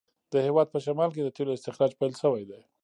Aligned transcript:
د 0.31 0.33
هیواد 0.45 0.67
په 0.71 0.79
شمال 0.85 1.09
کې 1.15 1.21
د 1.23 1.29
تېلو 1.35 1.55
استخراج 1.55 1.91
پیل 1.99 2.13
شوی 2.21 2.43
دی. 2.49 2.61